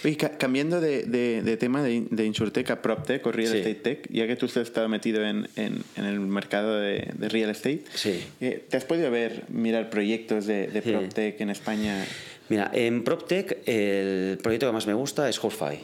[0.03, 3.57] Oye, ca- cambiando de, de- de tema de, de InsurTech a PropTech o Real Sí.
[3.57, 7.49] Estate Tech, ya que tú has estado metido en, en- en el mercado de, Real
[7.49, 8.23] Estate, Sí.
[8.41, 10.91] eh, ¿te has podido ver, mirar proyectos de, Sí.
[10.91, 12.05] PropTech en España?
[12.49, 15.79] Mira, en PropTech el proyecto que más me gusta es Horsefy.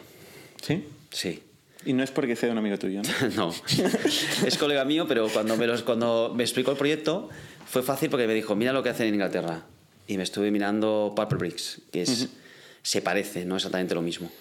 [0.61, 0.83] ¿Sí?
[1.09, 1.41] Sí.
[1.85, 3.29] Y no es porque sea un amigo tuyo, ¿no?
[3.35, 3.53] No,
[4.45, 7.29] es colega mío, pero cuando me, los- cuando me explicó el proyecto
[7.65, 9.65] fue fácil porque me dijo, mira lo que hacen en Inglaterra.
[10.07, 12.29] Y me estuve mirando Purple Bricks, que es,
[12.83, 14.31] se parece, no exactamente lo mismo.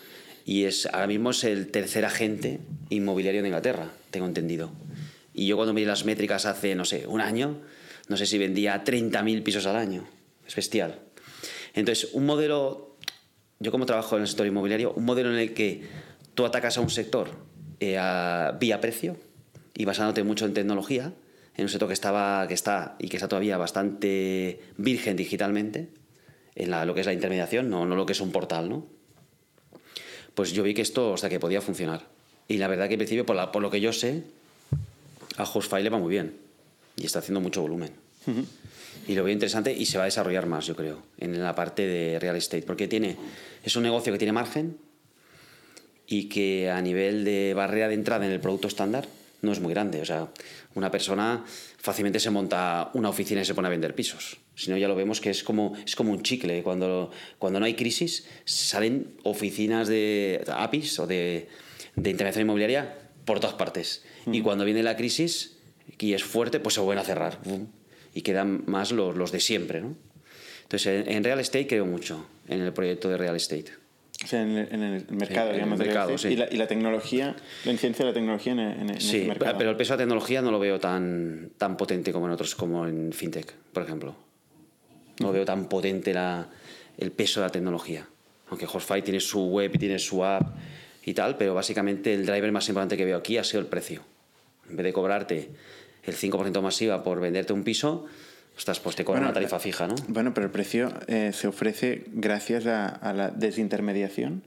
[0.45, 4.73] Y es, ahora mismo es el tercer agente inmobiliario de Inglaterra, tengo entendido.
[5.35, 7.61] Y yo cuando miré las métricas hace, no sé, un año,
[8.09, 10.09] no sé si vendía 30.000 pisos al año.
[10.47, 10.99] Es bestial.
[11.75, 12.97] Entonces, un modelo,
[13.61, 15.83] yo como trabajo en el sector inmobiliario, un modelo en el que
[16.35, 17.31] tú atacas a un sector
[17.79, 19.17] eh, a, vía precio
[19.75, 21.13] y basándote mucho en tecnología,
[21.57, 25.89] en un sector que, estaba, que está y que está todavía bastante virgen digitalmente,
[26.63, 28.87] en la, lo que es la intermediación, no, no lo que es un portal, ¿no?
[30.35, 32.07] Pues yo vi que esto, o sea, que podía funcionar.
[32.49, 34.23] Y la verdad que en principio, por, la, por lo que yo sé,
[35.37, 36.37] a Hostfile le va muy bien.
[36.97, 37.91] Y está haciendo mucho volumen.
[39.09, 41.87] Y lo veo interesante y se va a desarrollar más, yo creo, en la parte
[41.87, 42.63] de real estate.
[42.63, 43.17] Porque tiene,
[43.65, 44.77] es un negocio que tiene margen
[46.07, 49.09] y que a nivel de barrera de entrada en el producto estándar
[49.43, 50.01] no es muy grande.
[50.03, 50.29] O sea,
[50.75, 51.45] una persona
[51.79, 54.37] fácilmente se monta una oficina y se pone a vender pisos.
[54.61, 56.63] Si no, ya lo vemos que es como, es como un chicle.
[56.63, 61.49] Cuando, cuando no hay crisis, salen oficinas de APIs o de,
[61.97, 62.95] de intervención inmobiliaria
[63.25, 64.05] por todas partes.
[64.31, 65.57] Y cuando viene la crisis
[65.99, 67.39] y es fuerte, pues se vuelven a cerrar.
[68.15, 69.81] Y quedan más los, los de siempre.
[69.81, 69.95] ¿no?
[70.65, 73.73] Entonces, en, en real estate creo mucho, en el proyecto de real estate.
[74.23, 75.79] O sea, en el, en el mercado, En el digamos.
[75.79, 76.29] de mercado, sí.
[76.29, 79.57] y, la, y la tecnología, la incidencia de la tecnología en, en Sí, mercado.
[79.57, 82.55] pero el peso de la tecnología no lo veo tan, tan potente como en otros,
[82.55, 84.15] como en FinTech, por ejemplo.
[85.21, 86.49] No veo tan potente la,
[86.99, 88.07] el peso de la tecnología.
[88.49, 90.57] Aunque Hostfile tiene su web y tiene su app
[91.05, 94.03] y tal, pero básicamente el driver más importante que veo aquí ha sido el precio.
[94.69, 95.51] En vez de cobrarte
[96.05, 98.07] el 5% masiva por venderte un piso,
[98.57, 99.95] ostras, pues te cobran Bueno, una tarifa la- fija, ¿no?
[100.09, 104.43] Bueno, pero el precio eh, se ofrece gracias a, a la desintermediación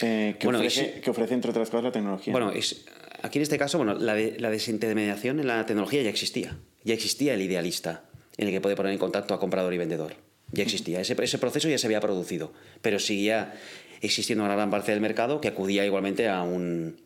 [0.00, 2.32] eh, que, Bueno, ofrece, si- que ofrece, entre otras cosas, la tecnología.
[2.32, 2.84] Bueno, es,
[3.22, 6.56] aquí en este caso, bueno, la, de- la desintermediación en la tecnología ya existía.
[6.84, 8.04] Ya existía el idealista,
[8.38, 10.14] en el que puede poner en contacto a comprador y vendedor.
[10.52, 11.00] Ya existía.
[11.00, 13.54] Ese, proceso ya se había producido, pero seguía
[14.00, 16.96] existiendo una gran parte del mercado que acudía igualmente a un,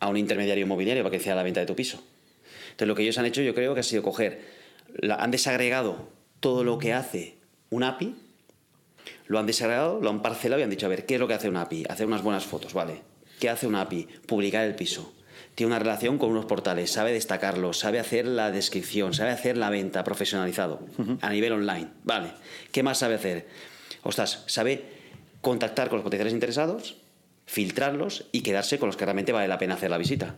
[0.00, 2.02] a un intermediario inmobiliario para que hiciera la venta de tu piso.
[2.72, 4.42] Entonces, lo que ellos han hecho, yo creo que ha sido coger,
[4.96, 6.08] la- han desagregado
[6.40, 7.36] todo lo que hace
[7.70, 8.16] un API,
[9.28, 11.34] lo han desagregado, lo han parcelado y han dicho, a ver, ¿qué es lo que
[11.34, 11.84] hace una API?
[11.88, 13.02] Hacer unas buenas fotos, ¿vale?
[13.38, 14.06] ¿Qué hace una API?
[14.26, 15.13] Publicar el piso.
[15.54, 19.70] Tiene una relación con unos portales, sabe destacarlo, sabe hacer la descripción, sabe hacer la
[19.70, 20.80] venta profesionalizado
[21.20, 22.32] a nivel online, ¿vale?
[22.72, 23.46] ¿Qué más sabe hacer?
[24.02, 24.84] Ostras, sabe
[25.40, 26.96] contactar con los potenciales interesados,
[27.46, 30.36] filtrarlos y quedarse con los que realmente vale la pena hacer la visita.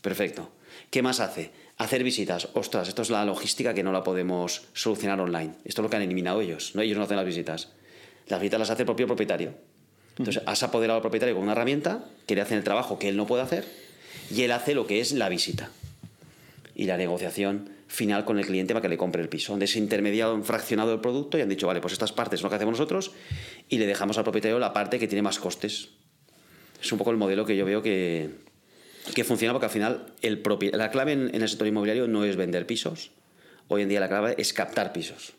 [0.00, 0.50] Perfecto.
[0.90, 1.50] ¿Qué más hace?
[1.78, 2.48] Hacer visitas.
[2.54, 5.54] Ostras, esto es la logística que no la podemos solucionar online.
[5.64, 6.74] Esto es lo que han eliminado ellos.
[6.74, 6.82] ¿no?
[6.82, 7.68] Ellos no hacen las visitas.
[8.28, 9.54] Las visitas las hace el propio propietario.
[10.18, 13.16] Entonces, has apoderado al propietario con una herramienta que le hacen el trabajo que él
[13.16, 13.81] no puede hacer
[14.30, 15.70] y él hace lo que es la visita
[16.74, 19.52] y la negociación final con el cliente para que le compre el piso.
[19.52, 22.50] Han desintermediado, han fraccionado el producto y han dicho, vale, pues estas partes son lo
[22.50, 23.12] que hacemos nosotros
[23.68, 25.90] y le dejamos al propietario la parte que tiene más costes.
[26.82, 28.30] Es un poco el modelo que yo veo que,
[29.14, 32.36] que funciona porque al final el la clave en, en el sector inmobiliario no es
[32.36, 33.12] vender pisos.
[33.68, 35.34] Hoy en día la clave es captar pisos.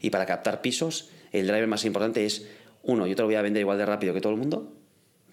[0.00, 2.46] Y para captar pisos, el driver más importante es,
[2.82, 4.77] uno, yo te lo voy a vender igual de rápido que todo el mundo,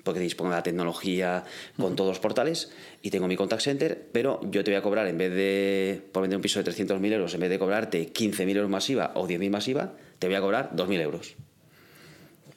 [0.06, 1.44] porque dispongo de la tecnología
[1.78, 5.08] con todos los portales y tengo mi contact center, pero yo te voy a cobrar,
[5.08, 8.56] en vez de, por vender un piso de 300.000 euros, en vez de cobrarte 15.000
[8.56, 11.36] euros masiva o 10.000 masiva, te voy a cobrar 2.000 euros.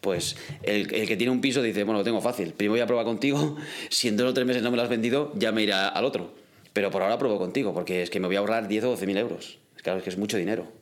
[0.03, 2.87] Pues el, el que tiene un piso dice, bueno, lo tengo fácil, primero voy a
[2.87, 3.57] probar contigo,
[3.89, 6.05] si en dos o tres meses no me lo has vendido, ya me irá al
[6.05, 6.35] otro.
[6.75, 9.19] Pero por ahora pruebo contigo, porque es que me voy a ahorrar 10 o 12.000
[9.19, 9.59] euros.
[9.83, 10.78] Claro, es que es mucho dinero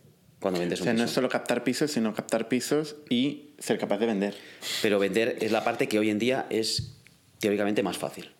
[0.46, 1.02] cuando vendes o un sea, piso.
[1.02, 4.36] no es solo captar pisos, sino captar pisos y ser capaz de vender.
[4.80, 6.94] Pero vender es la parte que hoy en día es
[7.40, 8.30] teóricamente más fácil.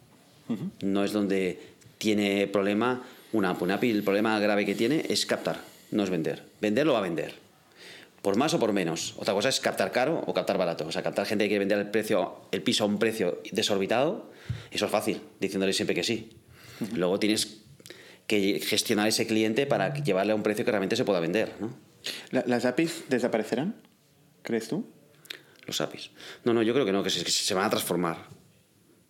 [0.82, 1.58] No es donde
[1.98, 3.62] tiene problema una app.
[3.62, 5.58] Una API, el problema grave que tiene es captar,
[5.90, 6.44] no es vender.
[6.60, 7.34] Vender lo va a vender.
[8.22, 9.14] Por más o por menos.
[9.16, 10.86] Otra cosa es captar caro o captar barato.
[10.86, 14.30] O sea, captar gente que quiere vender el, precio, el piso a un precio desorbitado,
[14.70, 16.30] eso es fácil, diciéndole siempre que sí.
[16.94, 17.62] Luego tienes
[18.28, 21.52] que gestionar ese cliente para llevarle a un precio que realmente se pueda vender.
[21.58, 21.85] ¿no?
[22.30, 23.74] La- ¿Las APIs desaparecerán?
[24.42, 24.86] ¿Crees tú?
[25.66, 26.10] los APIs.
[26.44, 28.28] No, no, yo creo que no, que se, que se van a transformar.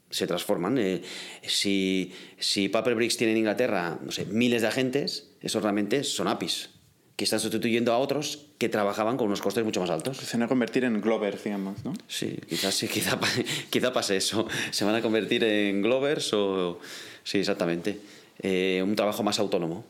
[0.09, 0.79] Se transforman.
[0.79, 1.03] Eh,
[1.43, 6.71] si, si Paperbricks tiene en Inglaterra, no sé, miles de agentes, esos realmente son APIs,
[7.17, 10.17] que están sustituyendo a otros que trabajaban con unos costes mucho más altos.
[10.17, 11.93] Se van a convertir en Glovers, digamos, ¿no?
[12.09, 13.19] Sí, quizás sí, quizá,
[13.71, 14.49] quizá pase eso.
[14.71, 16.81] Se van a convertir en Glovers o...
[17.23, 18.01] Sí, exactamente.
[18.39, 19.85] Eh, un trabajo más autónomo.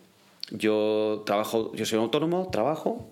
[0.50, 3.10] Yo trabajo, yo soy un autónomo, trabajo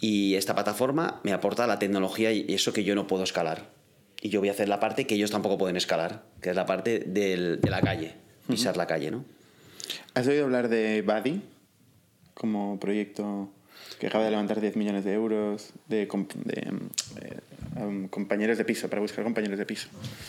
[0.00, 3.70] y esta plataforma me aporta la tecnología y eso que yo no puedo escalar.
[4.22, 6.66] Y yo voy a hacer la parte que ellos tampoco pueden escalar, que es la
[6.66, 8.14] parte del- de la calle,
[8.48, 9.24] pisar la calle, ¿no?
[10.14, 11.42] ¿Has oído hablar de Buddy
[12.34, 13.50] como proyecto
[13.98, 16.06] que acaba de levantar 10 millones de euros de,
[18.08, 19.88] compañeros de piso, para buscar compañeros de piso.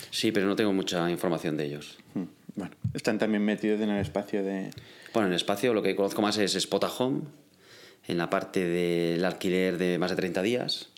[0.09, 1.97] Sí, pero no tengo mucha información de ellos.
[2.13, 2.23] Hmm,
[2.55, 4.69] bueno, están también metidos en el espacio de...
[5.13, 7.21] Bueno, en el espacio lo que conozco más es Spot Home,
[8.07, 10.89] en la parte del alquiler de más de 30 días,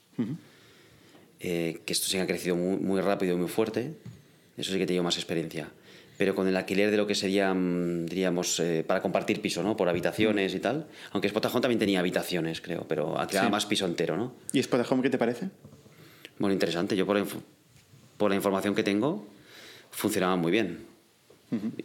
[1.40, 3.94] eh, que esto sí ha crecido muy, muy rápido y muy fuerte.
[4.58, 5.70] Eso sí que tengo más experiencia
[6.20, 9.78] pero con el alquiler de lo que sería, mm, diríamos, eh, para compartir piso, ¿no?
[9.78, 10.86] Por habitaciones y tal.
[11.12, 14.34] Aunque Spotahome también tenía habitaciones, creo, pero alquilaba más piso entero, ¿no?
[14.52, 15.50] ¿Y Spotahome qué te parece?
[16.38, 16.98] Bueno, interesante.
[16.98, 17.26] Yo por la,
[18.18, 19.30] por la información que tengo,
[19.92, 20.80] funcionaba muy bien.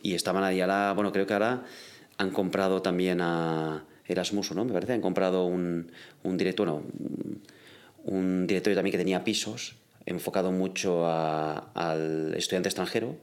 [0.02, 0.94] Y estaban ahí la...
[0.96, 1.62] Bueno, creo que ahora
[2.18, 4.64] han comprado también a Erasmus, ¿no?
[4.64, 5.92] Me parece, han comprado un,
[6.24, 6.82] un director, no,
[8.02, 13.16] un, directorio también que tenía pisos, enfocado mucho al estudiante extranjero,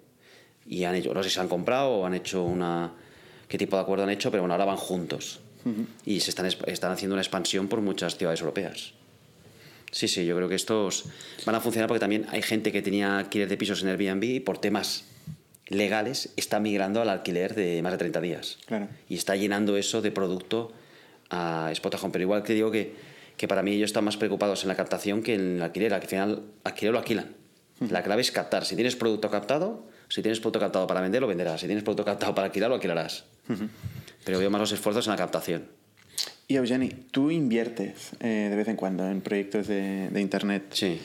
[0.68, 2.92] y han hecho, no sé si se han comprado o han hecho una...
[3.48, 5.40] qué tipo de acuerdo han hecho, pero bueno, ahora van juntos.
[6.06, 8.94] Y se están, están haciendo una expansión por muchas ciudades europeas.
[9.92, 11.06] Sí, sí, yo creo que estos
[11.46, 14.40] van a funcionar porque también hay gente que tenía alquiler de pisos en Airbnb y
[14.40, 15.04] por temas
[15.68, 18.58] legales está migrando al alquiler de más de 30 días.
[18.66, 18.88] Claro.
[19.08, 20.72] Y está llenando eso de producto
[21.30, 22.12] a Spotahome.
[22.12, 22.96] Pero igual que digo que,
[23.38, 25.94] que para mí ellos están más preocupados en la captación que en el alquiler.
[25.94, 27.36] Al final, alquiler lo alquilan.
[27.90, 28.66] La clave es captar.
[28.66, 31.62] Si tienes producto captado, si tienes producto captado para vender, lo venderás.
[31.62, 33.24] Si tienes producto captado para alquilar, lo alquilarás.
[34.26, 35.64] Pero veo más los esfuerzos en la captación.
[36.50, 40.66] Y Eugeni, tú inviertes eh, de vez en cuando en proyectos de, Internet.
[40.72, 41.00] Sí.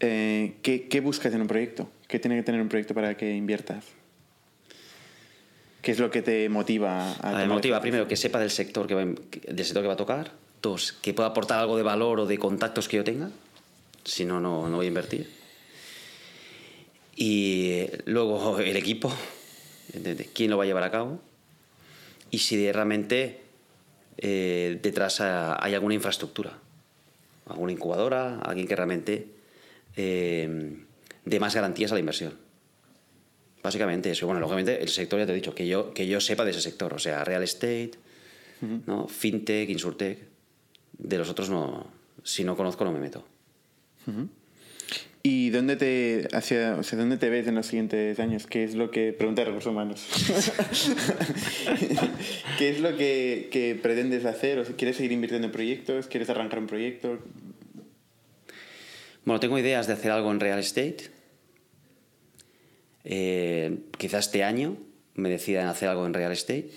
[0.00, 1.90] Eh, ¿qué, buscas en un proyecto?
[2.06, 3.86] ¿Qué tiene que tener un proyecto para que inviertas?
[5.80, 8.94] ¿Qué es lo que te motiva a, Me motiva primero que sepa del sector que,
[8.94, 10.32] va, del sector que va a tocar.
[10.60, 13.30] Dos, que pueda aportar algo de valor o de contactos que yo tenga.
[14.04, 15.41] Si no, no, no voy a invertir.
[17.14, 19.12] Y luego el equipo,
[20.32, 21.20] quién lo va a llevar a cabo
[22.32, 23.42] y si realmente
[24.16, 26.58] eh, detrás hay alguna infraestructura,
[27.46, 29.26] alguna incubadora, alguien que realmente
[29.96, 30.78] eh,
[31.24, 32.32] dé más garantías a la inversión.
[33.62, 34.26] Básicamente eso.
[34.26, 36.62] Bueno, lógicamente el sector ya te he dicho, que yo, que yo sepa de ese
[36.62, 37.92] sector, o sea, real estate,
[38.86, 39.06] ¿no?
[39.06, 40.18] fintech, insurtech.
[40.98, 41.86] De los otros no,
[42.24, 43.24] si no conozco no me meto.
[45.24, 48.46] ¿Y dónde te, hacia, o sea, dónde te ves en los siguientes años?
[48.46, 49.12] ¿Qué es lo que...
[49.12, 50.06] Pregunta de recursos humanos.
[52.58, 54.58] ¿Qué es lo que, que, pretendes hacer?
[54.58, 56.08] ¿O ¿Quieres seguir invirtiendo en proyectos?
[56.08, 57.18] ¿Quieres arrancar un proyecto?
[59.24, 61.10] Bueno, tengo ideas de hacer algo en real estate.
[63.04, 64.76] Eh, este año
[65.14, 66.70] me decida en hacer algo en real estate.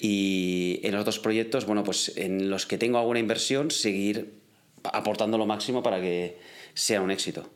[0.00, 4.34] Y en los otros proyectos, bueno, pues en los que tengo alguna inversión, seguir
[4.82, 6.36] aportando lo máximo para que
[6.74, 7.48] sea un éxito.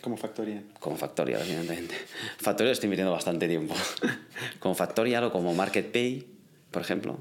[0.00, 0.64] Como Factorial.
[0.78, 1.94] Como Factorial, evidentemente.
[2.38, 3.74] Factorial estoy invirtiendo bastante tiempo.
[4.60, 6.26] como Factorial o como MarketPay,
[6.70, 7.18] por ejemplo.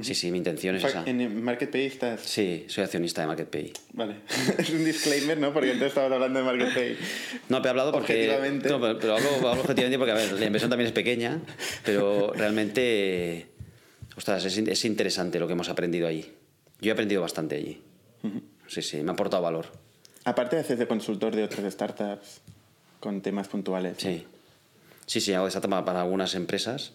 [0.00, 1.04] Sí, sí, mi intención es esa.
[1.04, 2.22] ¿En MarketPay estás?
[2.22, 3.72] Sí, soy accionista de MarketPay.
[3.92, 4.14] Vale.
[4.58, 5.52] es un disclaimer, ¿no?
[5.52, 6.96] Porque entonces estabas hablando de MarketPay.
[7.50, 8.30] No, pero he hablado porque...
[8.30, 8.68] Objetivamente.
[8.70, 11.40] No, pero, hablo, objetivamente porque, a ver, la inversión también es pequeña,
[11.84, 13.48] pero realmente...
[14.16, 16.32] Ostras, es, es interesante lo que hemos aprendido allí.
[16.80, 17.82] Yo he aprendido bastante allí.
[18.66, 19.66] Sí, sí, me ha aportado valor.
[20.24, 22.40] Aparte haces de consultor de otras startups
[23.00, 23.96] con temas puntuales.
[23.98, 24.24] Sí.
[25.06, 26.92] Sí, sí, hago startup para algunas empresas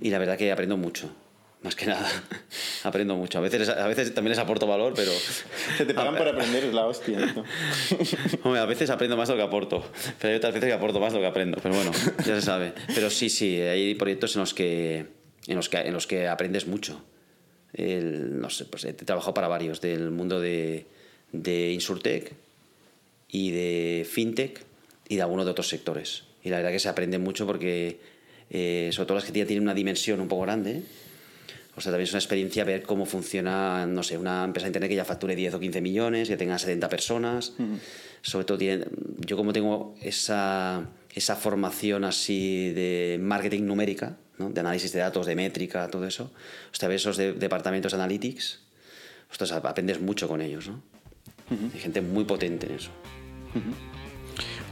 [0.00, 1.10] y la verdad que aprendo mucho.
[1.62, 2.08] Más que nada,
[2.82, 3.38] aprendo mucho.
[3.38, 5.12] A veces, a veces también les aporto valor, pero...
[5.78, 7.18] Se te pagan por aprender, es la hostia.
[8.42, 9.84] Hombre, a veces aprendo más de lo que aporto,
[10.20, 11.58] pero hay otras veces que aporto más de lo que aprendo.
[11.62, 12.74] Pero bueno, ya se sabe.
[12.92, 15.06] Pero sí, sí, hay proyectos en los que,
[15.46, 17.00] en los que, en los que aprendes mucho.
[17.78, 20.88] no sé, pues he trabajado para varios del mundo de,
[21.32, 22.32] de Insurtech
[23.28, 24.64] y de FinTech
[25.08, 26.24] y de algunos de otros sectores.
[26.42, 28.00] Y la verdad que se aprende mucho porque,
[28.50, 30.82] eh, sobre todo las que tienen una dimensión un poco grande,
[31.74, 34.90] o sea, también es una experiencia ver cómo funciona, no sé, una empresa de internet
[34.90, 37.54] que ya facture 10 o 15 millones, ya tenga 70 personas.
[38.20, 38.58] Sobre todo,
[39.18, 44.50] yo como tengo esa, esa formación así de marketing numérica, ¿no?
[44.50, 46.30] de análisis de datos, de métrica, todo eso,
[46.72, 48.60] o sea, esos de, departamentos de analytics,
[49.30, 50.82] ostras, aprendes mucho con ellos, ¿no?
[51.74, 52.90] Hay gente muy potente en eso.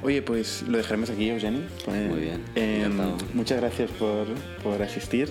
[0.03, 1.63] Oye, pues lo dejaremos aquí, Eugeni.
[1.87, 2.43] muy bien.
[2.55, 2.97] Em,
[3.35, 4.27] muchas gracias por,
[4.63, 5.29] por, asistir.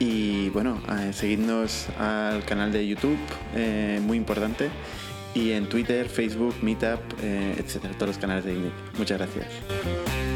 [0.00, 3.18] Y bueno, eh, seguidnos al canal de YouTube,
[3.54, 4.68] eh, muy importante.
[5.34, 8.72] Y en Twitter, Facebook, Meetup, eh, etcétera, todos los canales de INIC.
[8.98, 10.33] Muchas gracias.